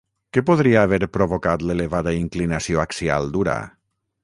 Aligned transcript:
Què 0.35 0.41
podria 0.45 0.85
haver 0.87 0.99
provocat 1.17 1.67
l'elevada 1.71 2.15
inclinació 2.23 2.83
axial 2.87 3.33
d'Urà? 3.37 3.59